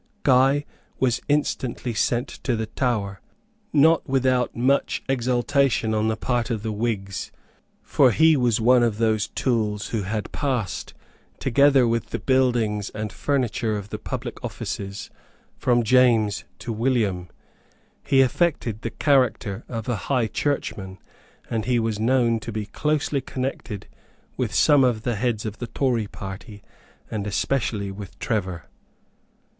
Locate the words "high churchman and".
20.09-21.65